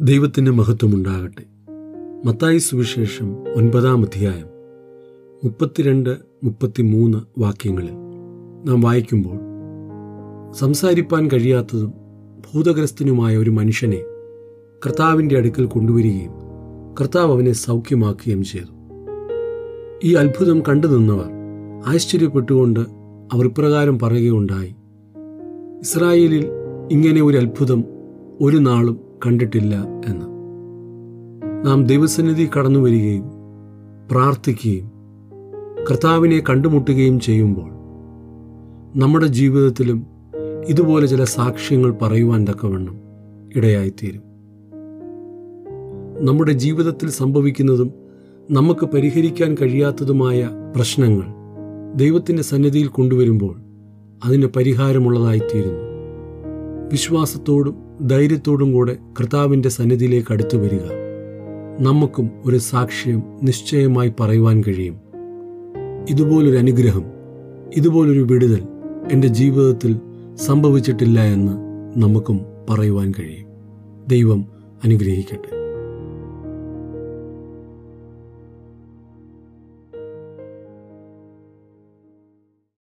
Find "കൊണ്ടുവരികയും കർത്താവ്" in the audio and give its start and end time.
15.64-17.32